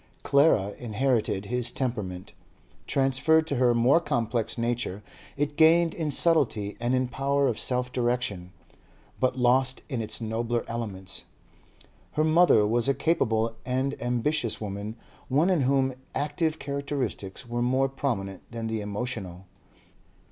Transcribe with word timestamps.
Clara 0.23 0.73
inherited 0.79 1.45
his 1.45 1.69
temperament; 1.71 2.33
transferred 2.87 3.45
to 3.45 3.57
her 3.57 3.75
more 3.75 3.99
complex 3.99 4.57
nature, 4.57 5.03
it 5.37 5.55
gained 5.57 5.93
in 5.93 6.09
subtlety 6.09 6.75
and 6.79 6.95
in 6.95 7.07
power 7.07 7.47
of 7.47 7.59
self 7.59 7.91
direction, 7.93 8.51
but 9.19 9.37
lost 9.37 9.83
in 9.89 10.01
its 10.01 10.19
nobler 10.19 10.65
elements. 10.67 11.25
Her 12.13 12.23
mother 12.23 12.65
was 12.65 12.87
a 12.89 12.95
capable 12.95 13.55
and 13.63 13.95
ambitious 14.01 14.59
woman, 14.59 14.95
one 15.27 15.51
in 15.51 15.61
whom 15.61 15.93
active 16.15 16.57
characteristics 16.57 17.47
were 17.47 17.61
more 17.61 17.87
prominent 17.87 18.41
than 18.51 18.65
the 18.65 18.81
emotional. 18.81 19.45